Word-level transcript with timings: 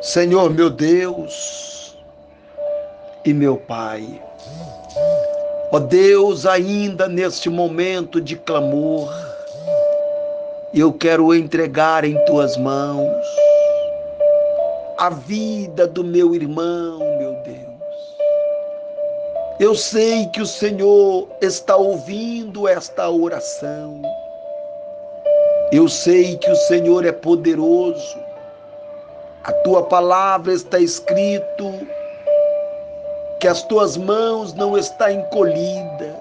Senhor 0.00 0.50
meu 0.50 0.70
Deus 0.70 1.98
e 3.24 3.34
meu 3.34 3.56
Pai, 3.56 4.22
ó 5.72 5.80
Deus, 5.80 6.46
ainda 6.46 7.08
neste 7.08 7.50
momento 7.50 8.20
de 8.20 8.36
clamor, 8.36 9.12
eu 10.72 10.92
quero 10.92 11.34
entregar 11.34 12.04
em 12.04 12.16
tuas 12.26 12.56
mãos 12.56 13.26
a 14.98 15.10
vida 15.10 15.88
do 15.88 16.04
meu 16.04 16.32
irmão, 16.32 16.98
meu 17.18 17.32
Deus. 17.42 17.68
Eu 19.58 19.74
sei 19.74 20.26
que 20.26 20.40
o 20.40 20.46
Senhor 20.46 21.28
está 21.42 21.74
ouvindo 21.74 22.68
esta 22.68 23.10
oração. 23.10 24.00
Eu 25.72 25.88
sei 25.88 26.36
que 26.36 26.48
o 26.48 26.56
Senhor 26.56 27.04
é 27.04 27.10
poderoso 27.10 28.17
a 29.48 29.52
tua 29.64 29.82
palavra 29.82 30.52
está 30.52 30.78
escrito 30.78 31.72
que 33.40 33.48
as 33.48 33.62
tuas 33.62 33.96
mãos 33.96 34.52
não 34.52 34.76
estão 34.76 35.10
encolhidas, 35.10 36.14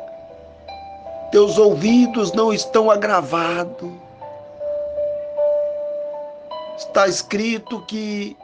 teus 1.29 1.57
ouvidos 1.57 2.31
não 2.31 2.53
estão 2.53 2.89
agravados. 2.89 3.91
Está 6.77 7.05
escrito 7.09 7.85
que 7.87 8.37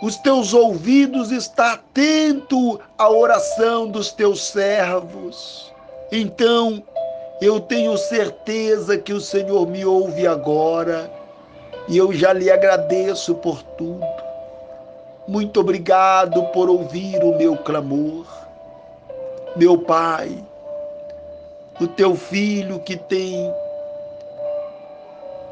os 0.00 0.14
teus 0.18 0.54
ouvidos 0.54 1.32
estão 1.32 1.66
atentos 1.66 2.78
à 2.96 3.10
oração 3.10 3.88
dos 3.88 4.12
teus 4.12 4.46
servos. 4.46 5.74
Então, 6.12 6.80
eu 7.40 7.58
tenho 7.58 7.98
certeza 7.98 8.96
que 8.96 9.12
o 9.12 9.20
Senhor 9.20 9.66
me 9.66 9.84
ouve 9.84 10.24
agora 10.24 11.17
e 11.88 11.96
eu 11.96 12.12
já 12.12 12.32
lhe 12.32 12.50
agradeço 12.50 13.34
por 13.36 13.62
tudo. 13.62 14.06
Muito 15.26 15.60
obrigado 15.60 16.42
por 16.52 16.68
ouvir 16.68 17.22
o 17.24 17.36
meu 17.36 17.56
clamor. 17.56 18.26
Meu 19.56 19.78
Pai, 19.78 20.44
o 21.80 21.86
teu 21.88 22.14
filho 22.14 22.78
que 22.80 22.96
tem 22.96 23.52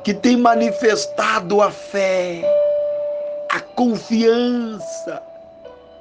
que 0.05 0.15
tem 0.15 0.37
manifestado 0.37 1.61
a 1.61 1.69
fé, 1.69 2.41
a 3.51 3.59
confiança, 3.61 5.21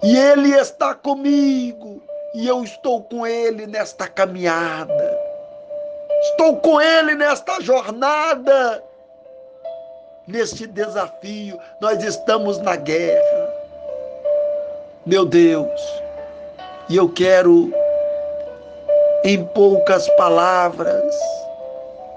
e 0.03 0.15
ele 0.15 0.51
está 0.51 0.93
comigo, 0.93 2.03
e 2.35 2.47
eu 2.47 2.63
estou 2.63 3.01
com 3.01 3.25
ele 3.25 3.65
nesta 3.65 4.07
caminhada. 4.07 5.19
Estou 6.21 6.57
com 6.57 6.79
ele 6.79 7.15
nesta 7.15 7.59
jornada 7.61 8.83
neste 10.27 10.65
desafio, 10.65 11.59
nós 11.79 12.03
estamos 12.03 12.57
na 12.59 12.75
guerra. 12.75 13.53
Meu 15.05 15.25
Deus, 15.25 15.81
e 16.89 16.97
eu 16.97 17.07
quero, 17.09 17.71
em 19.23 19.45
poucas 19.45 20.07
palavras, 20.15 21.15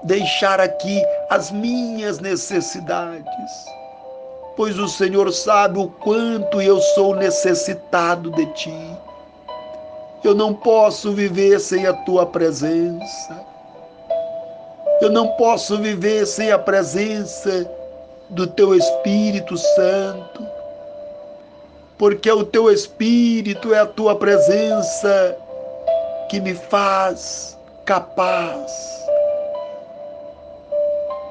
deixar 0.03 0.59
aqui 0.59 1.03
as 1.29 1.51
minhas 1.51 2.19
necessidades, 2.19 3.51
pois 4.55 4.77
o 4.79 4.87
Senhor 4.87 5.31
sabe 5.31 5.77
o 5.77 5.87
quanto 5.87 6.61
eu 6.61 6.79
sou 6.81 7.15
necessitado 7.15 8.31
de 8.31 8.45
Ti. 8.53 8.97
Eu 10.23 10.33
não 10.33 10.53
posso 10.53 11.13
viver 11.13 11.59
sem 11.59 11.85
a 11.85 11.93
Tua 11.93 12.25
presença. 12.25 13.47
Eu 14.99 15.09
não 15.09 15.29
posso 15.29 15.77
viver 15.77 16.25
sem 16.25 16.51
a 16.51 16.59
presença 16.59 17.78
do 18.29 18.45
teu 18.45 18.75
Espírito 18.75 19.57
Santo, 19.57 20.47
porque 21.97 22.31
o 22.31 22.43
teu 22.43 22.71
Espírito 22.71 23.73
é 23.73 23.79
a 23.79 23.85
tua 23.85 24.15
presença 24.15 25.35
que 26.29 26.39
me 26.39 26.53
faz 26.53 27.57
capaz. 27.85 28.71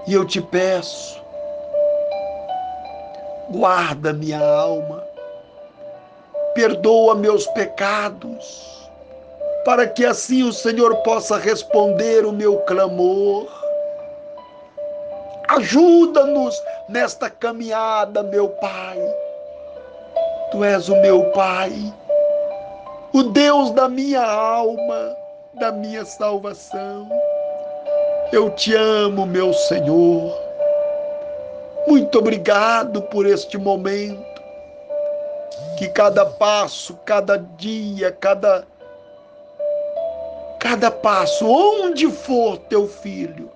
E 0.06 0.14
eu 0.14 0.24
te 0.24 0.40
peço, 0.40 1.20
guarda 3.50 4.12
minha 4.12 4.40
alma, 4.40 5.04
perdoa 6.54 7.14
meus 7.14 7.46
pecados, 7.48 8.88
para 9.64 9.86
que 9.86 10.04
assim 10.04 10.42
o 10.42 10.52
Senhor 10.52 10.96
possa 11.02 11.38
responder 11.38 12.24
o 12.24 12.32
meu 12.32 12.56
clamor 12.60 13.57
Ajuda-nos 15.48 16.62
nesta 16.88 17.30
caminhada, 17.30 18.22
meu 18.22 18.50
Pai. 18.50 18.98
Tu 20.50 20.62
és 20.62 20.88
o 20.88 20.96
meu 21.00 21.30
Pai, 21.30 21.72
o 23.14 23.22
Deus 23.22 23.70
da 23.70 23.88
minha 23.88 24.22
alma, 24.22 25.16
da 25.54 25.72
minha 25.72 26.04
salvação. 26.04 27.08
Eu 28.30 28.50
te 28.50 28.74
amo, 28.74 29.24
meu 29.24 29.54
Senhor. 29.54 30.38
Muito 31.86 32.18
obrigado 32.18 33.00
por 33.02 33.24
este 33.24 33.56
momento. 33.56 34.28
Que 35.78 35.88
cada 35.88 36.26
passo, 36.26 36.94
cada 37.06 37.38
dia, 37.56 38.12
cada 38.12 38.66
cada 40.58 40.90
passo, 40.90 41.46
onde 41.46 42.10
for 42.10 42.58
teu 42.58 42.86
filho, 42.86 43.50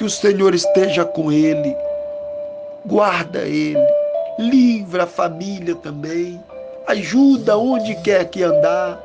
que 0.00 0.04
o 0.04 0.08
Senhor 0.08 0.54
esteja 0.54 1.04
com 1.04 1.30
ele, 1.30 1.76
guarda 2.86 3.40
ele, 3.40 3.86
livra 4.38 5.02
a 5.02 5.06
família 5.06 5.74
também, 5.74 6.42
ajuda 6.86 7.58
onde 7.58 7.94
quer 7.96 8.24
que 8.30 8.42
andar, 8.42 8.98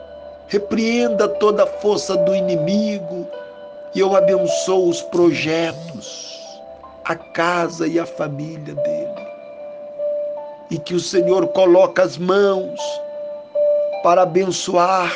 repreenda 0.48 1.28
toda 1.28 1.64
a 1.64 1.68
força 1.68 2.16
do 2.16 2.34
inimigo 2.34 3.28
e 3.94 4.00
eu 4.00 4.16
abençoo 4.16 4.88
os 4.88 5.02
projetos, 5.02 6.34
a 7.04 7.14
casa 7.14 7.86
e 7.86 8.00
a 8.00 8.06
família 8.06 8.74
dele. 8.74 9.28
E 10.72 10.78
que 10.78 10.94
o 10.94 11.00
Senhor 11.02 11.46
coloque 11.50 12.00
as 12.00 12.18
mãos 12.18 12.80
para 14.02 14.22
abençoar 14.22 15.14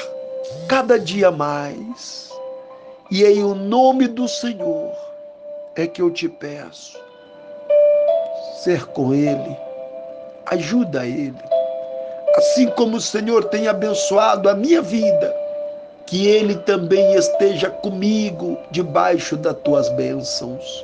cada 0.68 1.00
dia 1.00 1.32
mais. 1.32 2.30
E 3.10 3.24
em 3.24 3.46
o 3.46 3.56
nome 3.56 4.10
do 4.10 4.28
Senhor, 4.28 5.09
é 5.80 5.88
que 5.88 6.02
eu 6.02 6.12
te 6.12 6.28
peço. 6.28 7.00
Ser 8.64 8.86
com 8.88 9.14
Ele, 9.14 9.58
ajuda 10.48 11.06
Ele. 11.06 11.34
Assim 12.36 12.68
como 12.72 12.98
o 12.98 13.02
Senhor 13.02 13.46
tem 13.46 13.68
abençoado 13.68 14.50
a 14.50 14.54
minha 14.54 14.82
vida, 14.82 15.34
que 16.06 16.28
Ele 16.28 16.56
também 16.56 17.16
esteja 17.16 17.70
comigo 17.70 18.58
debaixo 18.72 19.38
das 19.38 19.56
tuas 19.60 19.88
bênçãos. 19.90 20.84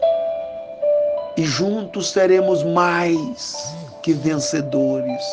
E 1.38 1.44
juntos 1.44 2.12
seremos 2.12 2.64
mais 2.64 3.76
que 4.02 4.14
vencedores. 4.14 5.24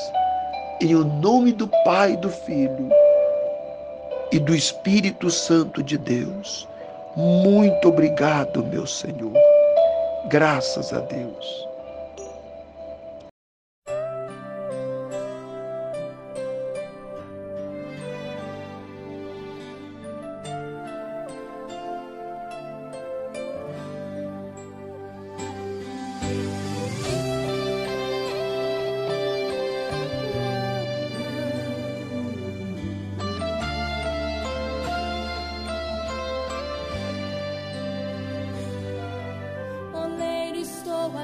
Em 0.81 0.97
o 0.97 1.05
nome 1.05 1.53
do 1.53 1.69
Pai, 1.85 2.17
do 2.17 2.29
Filho 2.29 2.89
e 4.33 4.41
do 4.41 4.55
Espírito 4.55 5.31
Santo 5.31 5.81
de 5.83 5.97
Deus. 5.97 6.69
Muito 7.15 7.89
obrigado, 7.89 8.65
meu 8.65 8.87
Senhor. 8.87 9.52
Graças 10.25 10.93
a 10.93 11.01
Deus. 11.01 11.72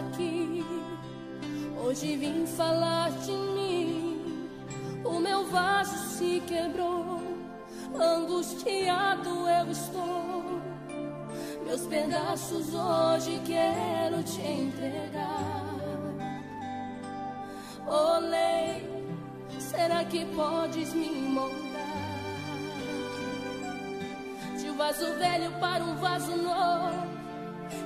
Aqui. 0.09 0.65
Hoje 1.85 2.17
vim 2.17 2.47
falar 2.47 3.11
de 3.11 3.33
mim. 3.33 4.49
O 5.05 5.21
meu 5.21 5.47
vaso 5.47 5.97
se 6.17 6.43
quebrou, 6.47 7.23
angustiado 7.95 9.29
eu 9.49 9.71
estou. 9.71 10.61
Meus 11.65 11.87
pedaços 11.87 12.75
hoje 12.75 13.41
quero 13.47 14.23
te 14.23 14.41
entregar. 14.41 15.69
Olê, 17.87 18.83
será 19.59 20.05
que 20.05 20.25
podes 20.27 20.93
me 20.95 21.09
moldar? 21.09 21.59
De 24.59 24.71
um 24.71 24.77
vaso 24.77 25.07
velho 25.15 25.51
para 25.61 25.85
um 25.85 25.95
vaso 25.97 26.37
novo 26.37 27.18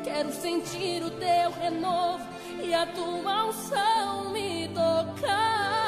Quero 0.05 0.33
sentir 0.33 1.03
o 1.03 1.11
teu 1.11 1.51
renovo 1.61 2.27
e 2.63 2.75
a 2.75 2.87
tua 2.87 3.47
unção 3.47 4.31
me 4.31 4.69
tocar. 4.69 5.82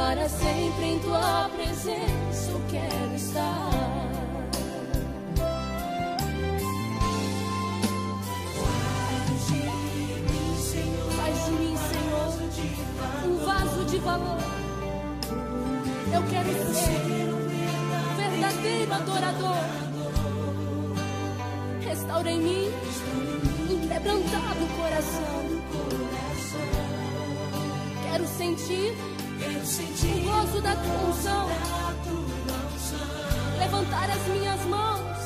Para 0.00 0.28
sempre 0.30 0.84
em 0.86 0.98
tua 1.00 1.50
presença 1.54 2.50
eu 2.50 2.60
quero 2.70 3.14
estar. 3.14 3.70
Faz 11.16 11.44
de 11.44 11.50
mim, 11.52 11.76
Senhor, 11.76 13.28
um 13.28 13.44
vaso 13.44 13.84
de 13.84 13.98
valor. 13.98 14.38
Eu 16.14 16.22
quero 16.30 16.48
ser 16.74 17.34
um 17.34 18.16
verdadeiro 18.16 18.94
adorador 18.94 19.90
restaura 21.86 22.30
em 22.30 22.40
mim 22.40 22.72
um 23.70 23.86
quebrantado 23.86 24.66
coração. 24.78 25.60
Quero 28.02 28.26
sentir 28.26 29.19
Quero 29.40 29.64
o 30.06 30.20
gozo 30.22 30.60
da 30.60 30.76
tua 30.76 31.08
unção. 31.08 31.48
Levantar 33.58 34.10
as 34.10 34.26
minhas 34.28 34.60
mãos. 34.66 35.16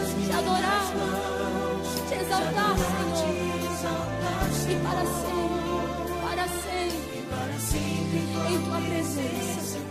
As 0.00 0.14
minhas 0.14 0.26
te 0.26 0.32
adorar. 0.32 0.94
Mãos, 0.94 1.88
te 2.08 2.14
exaltar, 2.14 2.76
te 2.76 2.82
Senhor. 2.82 3.58
Te 3.58 3.66
exaltar, 3.72 4.46
e 4.68 4.76
para 4.78 5.04
sempre, 5.20 6.14
para 6.22 6.46
sempre. 6.48 7.20
Para 7.30 7.58
sempre 7.58 8.20
em 8.48 8.62
tua 8.64 8.80
presença 8.80 9.78
eu 9.78 9.84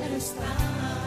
quero 0.00 0.16
estar. 0.16 0.99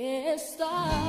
está. 0.00 0.99